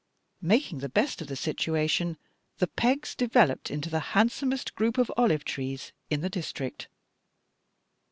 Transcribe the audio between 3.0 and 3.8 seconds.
developed